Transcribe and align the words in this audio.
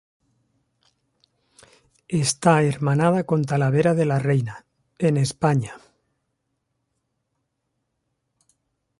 Está 2.23 2.63
hermanada 2.63 3.23
con 3.23 3.43
Talavera 3.43 3.93
de 3.93 4.05
la 4.05 4.17
Reina, 4.17 4.65
en 4.97 5.17
España. 5.17 5.75